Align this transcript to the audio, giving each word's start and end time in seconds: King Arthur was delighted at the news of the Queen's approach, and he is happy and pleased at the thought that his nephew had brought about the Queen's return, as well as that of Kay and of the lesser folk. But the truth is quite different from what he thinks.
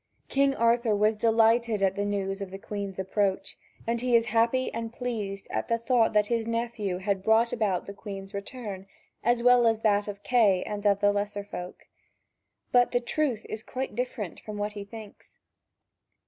King 0.29 0.55
Arthur 0.55 0.95
was 0.95 1.15
delighted 1.15 1.83
at 1.83 1.93
the 1.95 2.05
news 2.05 2.41
of 2.41 2.49
the 2.49 2.57
Queen's 2.57 2.97
approach, 2.97 3.55
and 3.85 4.01
he 4.01 4.15
is 4.15 4.25
happy 4.33 4.73
and 4.73 4.91
pleased 4.91 5.45
at 5.51 5.67
the 5.67 5.77
thought 5.77 6.11
that 6.13 6.25
his 6.25 6.47
nephew 6.47 6.97
had 6.97 7.21
brought 7.21 7.53
about 7.53 7.85
the 7.85 7.93
Queen's 7.93 8.33
return, 8.33 8.87
as 9.23 9.43
well 9.43 9.67
as 9.67 9.81
that 9.81 10.07
of 10.07 10.23
Kay 10.23 10.63
and 10.63 10.87
of 10.87 11.01
the 11.01 11.13
lesser 11.13 11.43
folk. 11.43 11.85
But 12.71 12.93
the 12.93 12.99
truth 12.99 13.45
is 13.47 13.61
quite 13.61 13.93
different 13.93 14.39
from 14.39 14.57
what 14.57 14.73
he 14.73 14.83
thinks. 14.85 15.37